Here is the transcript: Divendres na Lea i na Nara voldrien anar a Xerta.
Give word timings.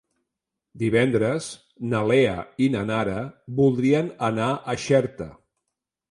Divendres 0.83 1.49
na 1.91 1.99
Lea 2.11 2.39
i 2.67 2.69
na 2.75 2.81
Nara 2.91 3.17
voldrien 3.59 4.09
anar 4.29 4.47
a 4.73 4.75
Xerta. 4.85 5.29